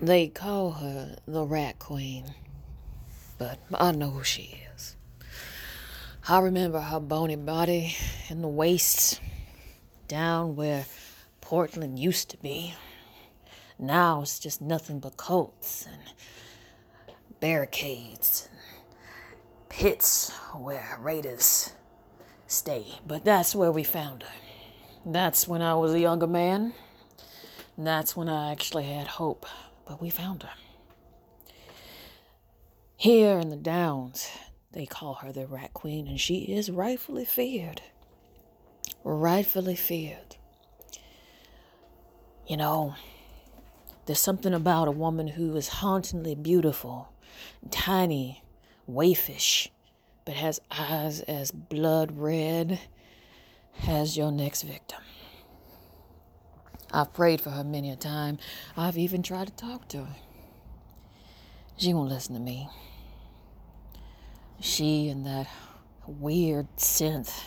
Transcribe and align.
They 0.00 0.28
call 0.28 0.72
her 0.72 1.16
the 1.26 1.44
Rat 1.44 1.78
Queen, 1.78 2.34
but 3.38 3.58
I 3.72 3.92
know 3.92 4.10
who 4.10 4.22
she 4.22 4.60
is. 4.74 4.94
I 6.28 6.40
remember 6.40 6.80
her 6.80 7.00
bony 7.00 7.36
body 7.36 7.96
and 8.28 8.44
the 8.44 8.48
waist 8.48 9.22
down 10.06 10.54
where 10.54 10.84
Portland 11.40 11.98
used 11.98 12.28
to 12.30 12.36
be. 12.36 12.74
Now 13.78 14.20
it's 14.20 14.38
just 14.38 14.60
nothing 14.60 15.00
but 15.00 15.16
cults 15.16 15.86
and 15.86 16.02
barricades 17.40 18.50
and 18.50 18.60
pits 19.70 20.30
where 20.52 20.98
raiders 21.00 21.72
stay. 22.46 22.86
But 23.06 23.24
that's 23.24 23.54
where 23.54 23.72
we 23.72 23.82
found 23.82 24.24
her. 24.24 24.28
That's 25.06 25.48
when 25.48 25.62
I 25.62 25.74
was 25.74 25.94
a 25.94 26.00
younger 26.00 26.26
man. 26.26 26.74
That's 27.78 28.14
when 28.14 28.28
I 28.28 28.52
actually 28.52 28.84
had 28.84 29.06
hope 29.06 29.46
but 29.86 30.00
we 30.00 30.10
found 30.10 30.42
her. 30.42 30.50
Here 32.96 33.38
in 33.38 33.50
the 33.50 33.56
Downs, 33.56 34.28
they 34.72 34.86
call 34.86 35.14
her 35.14 35.32
the 35.32 35.46
Rat 35.46 35.72
Queen, 35.74 36.06
and 36.06 36.20
she 36.20 36.40
is 36.54 36.70
rightfully 36.70 37.24
feared. 37.24 37.82
Rightfully 39.04 39.76
feared. 39.76 40.36
You 42.46 42.56
know, 42.56 42.94
there's 44.06 44.20
something 44.20 44.54
about 44.54 44.88
a 44.88 44.92
woman 44.92 45.28
who 45.28 45.56
is 45.56 45.68
hauntingly 45.68 46.34
beautiful, 46.34 47.12
tiny, 47.70 48.42
waifish, 48.88 49.68
but 50.24 50.34
has 50.34 50.60
eyes 50.70 51.20
as 51.22 51.50
blood 51.50 52.18
red 52.18 52.80
as 53.86 54.16
your 54.16 54.32
next 54.32 54.62
victim. 54.62 55.00
I've 56.96 57.12
prayed 57.12 57.42
for 57.42 57.50
her 57.50 57.62
many 57.62 57.90
a 57.90 57.96
time. 57.96 58.38
I've 58.74 58.96
even 58.96 59.22
tried 59.22 59.48
to 59.48 59.52
talk 59.52 59.86
to 59.88 59.98
her. 59.98 60.16
She 61.76 61.92
won't 61.92 62.08
listen 62.08 62.34
to 62.34 62.40
me. 62.40 62.70
She 64.62 65.10
and 65.10 65.26
that 65.26 65.46
weird 66.06 66.74
synth 66.78 67.44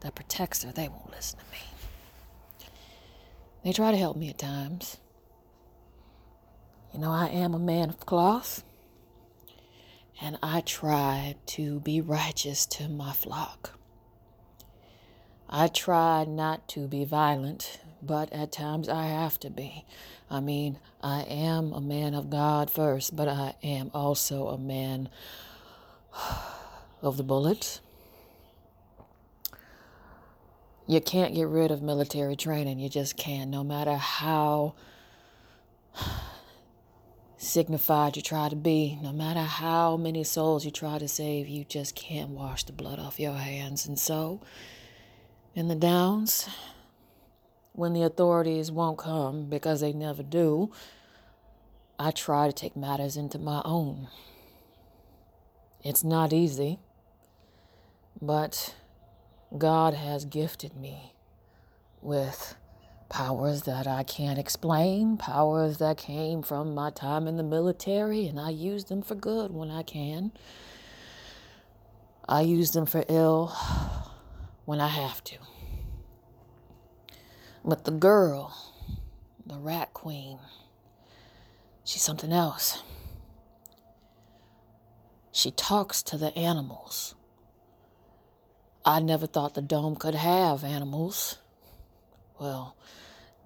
that 0.00 0.14
protects 0.14 0.64
her, 0.64 0.70
they 0.70 0.88
won't 0.88 1.10
listen 1.10 1.38
to 1.38 1.44
me. 1.46 2.68
They 3.64 3.72
try 3.72 3.90
to 3.90 3.96
help 3.96 4.18
me 4.18 4.28
at 4.28 4.36
times. 4.36 4.98
You 6.92 7.00
know, 7.00 7.10
I 7.10 7.28
am 7.28 7.54
a 7.54 7.58
man 7.58 7.88
of 7.88 8.04
cloth, 8.04 8.64
and 10.20 10.38
I 10.42 10.60
try 10.60 11.36
to 11.46 11.80
be 11.80 12.02
righteous 12.02 12.66
to 12.66 12.90
my 12.90 13.14
flock. 13.14 13.78
I 15.48 15.68
try 15.68 16.26
not 16.26 16.68
to 16.68 16.86
be 16.86 17.06
violent 17.06 17.80
but 18.06 18.32
at 18.32 18.52
times 18.52 18.88
I 18.88 19.06
have 19.06 19.38
to 19.40 19.50
be. 19.50 19.84
I 20.30 20.40
mean, 20.40 20.78
I 21.02 21.22
am 21.22 21.72
a 21.72 21.80
man 21.80 22.14
of 22.14 22.30
God 22.30 22.70
first, 22.70 23.14
but 23.14 23.28
I 23.28 23.54
am 23.62 23.90
also 23.94 24.48
a 24.48 24.58
man 24.58 25.08
of 27.02 27.16
the 27.16 27.22
bullets. 27.22 27.80
You 30.86 31.00
can't 31.00 31.34
get 31.34 31.48
rid 31.48 31.70
of 31.70 31.82
military 31.82 32.36
training. 32.36 32.78
You 32.78 32.88
just 32.88 33.16
can't, 33.16 33.50
no 33.50 33.64
matter 33.64 33.94
how 33.94 34.74
signified 37.38 38.16
you 38.16 38.22
try 38.22 38.48
to 38.48 38.56
be, 38.56 38.98
no 39.02 39.12
matter 39.12 39.40
how 39.40 39.96
many 39.96 40.24
souls 40.24 40.64
you 40.64 40.70
try 40.70 40.98
to 40.98 41.08
save, 41.08 41.48
you 41.48 41.64
just 41.64 41.94
can't 41.94 42.30
wash 42.30 42.64
the 42.64 42.72
blood 42.72 42.98
off 42.98 43.20
your 43.20 43.34
hands. 43.34 43.86
And 43.86 43.98
so, 43.98 44.40
in 45.54 45.68
the 45.68 45.74
downs, 45.74 46.48
when 47.74 47.92
the 47.92 48.02
authorities 48.02 48.70
won't 48.70 48.98
come 48.98 49.46
because 49.46 49.80
they 49.80 49.92
never 49.92 50.22
do, 50.22 50.70
I 51.98 52.12
try 52.12 52.46
to 52.46 52.52
take 52.52 52.76
matters 52.76 53.16
into 53.16 53.38
my 53.38 53.62
own. 53.64 54.08
It's 55.82 56.04
not 56.04 56.32
easy, 56.32 56.78
but 58.22 58.74
God 59.58 59.94
has 59.94 60.24
gifted 60.24 60.76
me 60.76 61.14
with 62.00 62.54
powers 63.08 63.62
that 63.62 63.88
I 63.88 64.04
can't 64.04 64.38
explain, 64.38 65.16
powers 65.16 65.78
that 65.78 65.98
came 65.98 66.42
from 66.42 66.74
my 66.74 66.90
time 66.90 67.26
in 67.26 67.36
the 67.36 67.42
military, 67.42 68.26
and 68.26 68.38
I 68.38 68.50
use 68.50 68.84
them 68.84 69.02
for 69.02 69.16
good 69.16 69.50
when 69.50 69.70
I 69.70 69.82
can. 69.82 70.30
I 72.28 72.42
use 72.42 72.70
them 72.70 72.86
for 72.86 73.04
ill 73.08 73.48
when 74.64 74.80
I 74.80 74.88
have 74.88 75.24
to. 75.24 75.36
But 77.66 77.84
the 77.84 77.92
girl, 77.92 78.54
the 79.46 79.58
rat 79.58 79.94
queen, 79.94 80.38
she's 81.82 82.02
something 82.02 82.30
else. 82.30 82.82
She 85.32 85.50
talks 85.50 86.02
to 86.04 86.18
the 86.18 86.36
animals. 86.36 87.14
I 88.84 89.00
never 89.00 89.26
thought 89.26 89.54
the 89.54 89.62
dome 89.62 89.96
could 89.96 90.14
have 90.14 90.62
animals. 90.62 91.38
Well, 92.38 92.76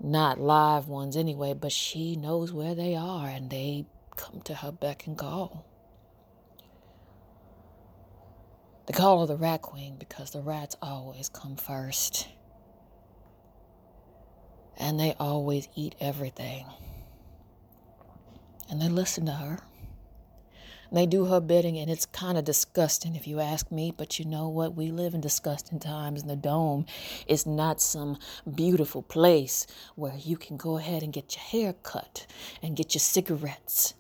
not 0.01 0.41
live 0.41 0.89
ones 0.89 1.17
anyway, 1.17 1.55
but 1.55 1.71
she 1.71 2.17
knows 2.17 2.53
where 2.53 2.75
they 2.75 2.97
are 2.97 3.29
and 3.29 3.49
they 3.49 3.87
come 4.17 4.41
to 4.43 4.55
her 4.57 4.73
beck 4.73 5.07
and 5.07 5.17
call. 5.17 5.65
They 8.87 8.95
call 8.95 9.21
her 9.21 9.27
the 9.27 9.37
rat 9.37 9.63
queen 9.63 9.95
because 9.97 10.33
the 10.33 10.41
rats 10.41 10.77
always 10.83 11.29
come 11.29 11.55
first 11.55 12.27
and 14.79 14.99
they 14.99 15.15
always 15.19 15.69
eat 15.75 15.95
everything. 16.01 16.65
And 18.71 18.81
they 18.81 18.89
listen 18.89 19.27
to 19.27 19.33
her. 19.33 19.59
They 20.91 21.05
do 21.05 21.27
her 21.27 21.41
bidding, 21.41 21.77
and 21.77 21.91
it's 21.91 22.07
kind 22.07 22.39
of 22.39 22.45
disgusting 22.45 23.15
if 23.15 23.27
you 23.27 23.41
ask 23.41 23.71
me. 23.71 23.93
But 23.95 24.19
you 24.19 24.25
know 24.25 24.49
what? 24.49 24.75
We 24.75 24.91
live 24.91 25.13
in 25.13 25.21
disgusting 25.21 25.81
times, 25.81 26.23
and 26.23 26.31
the 26.31 26.37
dome 26.37 26.87
is 27.27 27.45
not 27.45 27.83
some 27.83 28.19
beautiful 28.55 29.03
place 29.03 29.67
where 29.97 30.17
you 30.17 30.39
can 30.39 30.57
go 30.57 30.79
ahead 30.79 31.03
and 31.03 31.13
get 31.13 31.37
your 31.37 31.43
hair 31.43 31.75
cut 31.83 32.27
and 32.63 32.77
get 32.77 32.95
your 32.95 33.01
cigarettes 33.01 33.93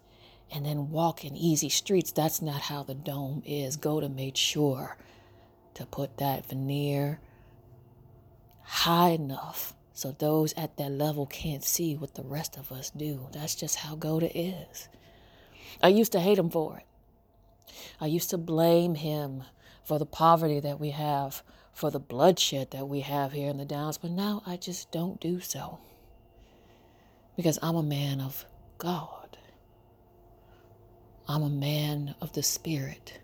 and 0.50 0.64
then 0.64 0.90
walk 0.90 1.26
in 1.26 1.36
easy 1.36 1.68
streets. 1.68 2.10
That's 2.10 2.40
not 2.40 2.62
how 2.62 2.82
the 2.82 2.94
dome 2.94 3.42
is. 3.44 3.76
Golda 3.76 4.08
made 4.08 4.38
sure 4.38 4.96
to 5.74 5.84
put 5.84 6.16
that 6.18 6.46
veneer 6.46 7.20
high 8.62 9.10
enough 9.10 9.74
so 9.98 10.12
those 10.12 10.52
at 10.52 10.76
that 10.76 10.92
level 10.92 11.26
can't 11.26 11.64
see 11.64 11.96
what 11.96 12.14
the 12.14 12.22
rest 12.22 12.56
of 12.56 12.70
us 12.70 12.88
do. 12.90 13.26
That's 13.32 13.56
just 13.56 13.74
how 13.74 13.96
Goda 13.96 14.30
is. 14.32 14.88
I 15.82 15.88
used 15.88 16.12
to 16.12 16.20
hate 16.20 16.38
him 16.38 16.50
for 16.50 16.78
it. 16.78 17.74
I 18.00 18.06
used 18.06 18.30
to 18.30 18.38
blame 18.38 18.94
him 18.94 19.42
for 19.82 19.98
the 19.98 20.06
poverty 20.06 20.60
that 20.60 20.78
we 20.78 20.90
have, 20.90 21.42
for 21.72 21.90
the 21.90 21.98
bloodshed 21.98 22.70
that 22.70 22.86
we 22.86 23.00
have 23.00 23.32
here 23.32 23.50
in 23.50 23.56
the 23.56 23.64
Downs, 23.64 23.98
but 23.98 24.12
now 24.12 24.40
I 24.46 24.56
just 24.56 24.92
don't 24.92 25.20
do 25.20 25.40
so. 25.40 25.80
Because 27.34 27.58
I'm 27.60 27.74
a 27.74 27.82
man 27.82 28.20
of 28.20 28.44
God. 28.78 29.36
I'm 31.26 31.42
a 31.42 31.50
man 31.50 32.14
of 32.20 32.34
the 32.34 32.44
Spirit. 32.44 33.18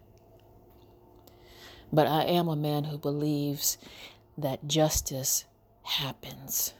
But 1.93 2.09
I 2.09 2.25
am 2.25 2.49
a 2.49 2.57
man 2.57 2.83
who 2.83 2.99
believes 2.99 3.79
that 4.37 4.67
justice 4.67 5.45
happens 5.85 6.75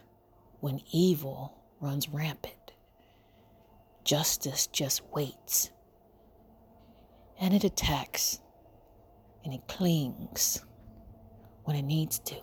when 0.61 0.81
evil 0.91 1.55
runs 1.81 2.09
rampant. 2.09 2.73
Justice 4.03 4.67
just 4.67 5.03
waits. 5.13 5.71
And 7.41 7.55
it 7.55 7.65
attacks 7.65 8.41
and 9.45 9.55
it 9.55 9.67
clings 9.69 10.65
when 11.65 11.77
it 11.77 11.83
needs 11.83 12.19
to. 12.21 12.37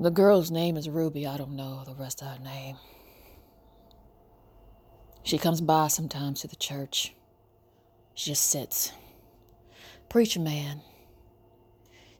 The 0.00 0.10
girl's 0.10 0.50
name 0.50 0.76
is 0.76 0.88
Ruby. 0.88 1.26
I 1.26 1.36
don't 1.36 1.54
know 1.54 1.84
the 1.84 1.94
rest 1.94 2.22
of 2.22 2.28
her 2.28 2.42
name. 2.42 2.76
She 5.22 5.38
comes 5.38 5.60
by 5.60 5.88
sometimes 5.88 6.40
to 6.40 6.48
the 6.48 6.56
church. 6.56 7.14
She 8.14 8.30
just 8.30 8.50
sits. 8.50 8.92
Preacher 10.08 10.40
man, 10.40 10.82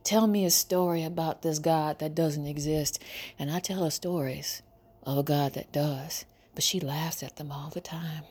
Tell 0.04 0.26
me 0.26 0.44
a 0.44 0.50
story 0.50 1.04
about 1.04 1.43
this 1.43 1.58
God 1.58 1.99
that 2.00 2.14
doesn't 2.14 2.46
exist. 2.46 3.02
And 3.38 3.50
I 3.50 3.60
tell 3.60 3.84
her 3.84 3.90
stories 3.90 4.62
of 5.04 5.19
a 5.19 5.22
God 5.22 5.54
that 5.54 5.72
does, 5.72 6.25
but 6.54 6.64
she 6.64 6.81
laughs 6.81 7.22
at 7.22 7.37
them 7.37 7.52
all 7.52 7.70
the 7.70 7.81
time. 7.81 8.25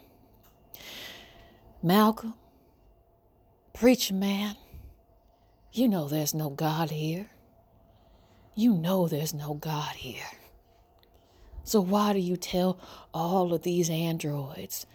Malcolm, 1.81 2.33
preacher 3.73 4.13
man, 4.13 4.55
you 5.73 5.87
know 5.87 6.07
there's 6.07 6.33
no 6.33 6.49
God 6.49 6.91
here. 6.91 7.29
You 8.53 8.73
know 8.73 9.07
there's 9.07 9.33
no 9.33 9.53
God 9.53 9.95
here. 9.95 10.27
So 11.63 11.79
why 11.79 12.13
do 12.13 12.19
you 12.19 12.35
tell 12.35 12.79
all 13.13 13.53
of 13.53 13.61
these 13.61 13.89
androids, 13.89 14.85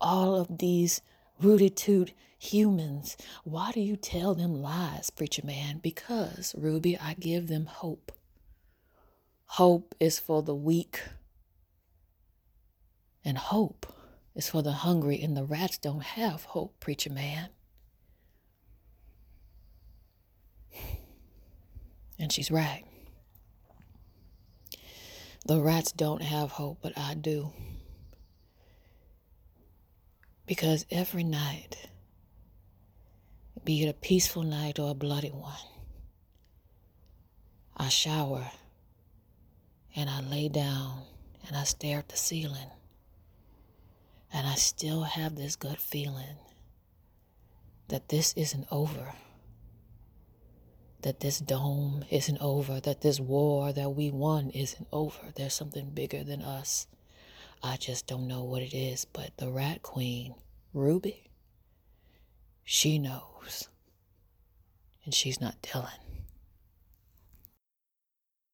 all 0.00 0.36
of 0.36 0.58
these 0.58 1.02
rooted 1.40 1.76
toot 1.76 2.12
humans. 2.38 3.16
Why 3.42 3.72
do 3.72 3.80
you 3.80 3.96
tell 3.96 4.34
them 4.34 4.60
lies, 4.60 5.10
preacher 5.10 5.44
man? 5.44 5.78
Because, 5.82 6.54
Ruby, 6.56 6.98
I 6.98 7.14
give 7.14 7.48
them 7.48 7.66
hope. 7.66 8.12
Hope 9.46 9.94
is 10.00 10.18
for 10.18 10.42
the 10.42 10.54
weak. 10.54 11.00
And 13.24 13.38
hope 13.38 13.86
is 14.34 14.48
for 14.48 14.62
the 14.62 14.72
hungry, 14.72 15.20
and 15.22 15.36
the 15.36 15.44
rats 15.44 15.78
don't 15.78 16.02
have 16.02 16.44
hope, 16.44 16.78
preacher 16.80 17.10
man. 17.10 17.48
And 22.18 22.32
she's 22.32 22.50
right. 22.50 22.84
The 25.46 25.60
rats 25.60 25.92
don't 25.92 26.22
have 26.22 26.52
hope, 26.52 26.78
but 26.82 26.96
I 26.96 27.14
do. 27.14 27.52
Because 30.46 30.84
every 30.90 31.24
night, 31.24 31.88
be 33.64 33.82
it 33.82 33.88
a 33.88 33.94
peaceful 33.94 34.42
night 34.42 34.78
or 34.78 34.90
a 34.90 34.94
bloody 34.94 35.30
one, 35.30 35.54
I 37.76 37.88
shower 37.88 38.50
and 39.96 40.10
I 40.10 40.20
lay 40.20 40.48
down 40.48 41.02
and 41.46 41.56
I 41.56 41.64
stare 41.64 41.98
at 41.98 42.08
the 42.08 42.16
ceiling. 42.16 42.70
And 44.32 44.46
I 44.46 44.54
still 44.56 45.02
have 45.02 45.36
this 45.36 45.56
gut 45.56 45.78
feeling 45.78 46.36
that 47.88 48.08
this 48.08 48.34
isn't 48.36 48.66
over. 48.70 49.14
That 51.02 51.20
this 51.20 51.38
dome 51.38 52.04
isn't 52.10 52.38
over. 52.40 52.80
That 52.80 53.02
this 53.02 53.20
war 53.20 53.72
that 53.72 53.90
we 53.90 54.10
won 54.10 54.50
isn't 54.50 54.88
over. 54.92 55.32
There's 55.36 55.54
something 55.54 55.90
bigger 55.90 56.24
than 56.24 56.42
us. 56.42 56.86
I 57.64 57.78
just 57.78 58.06
don't 58.06 58.28
know 58.28 58.44
what 58.44 58.60
it 58.60 58.74
is. 58.76 59.06
But 59.06 59.30
the 59.38 59.50
Rat 59.50 59.82
Queen, 59.82 60.34
Ruby, 60.74 61.30
she 62.62 62.98
knows. 62.98 63.70
And 65.04 65.14
she's 65.14 65.40
not 65.40 65.62
telling. 65.62 66.03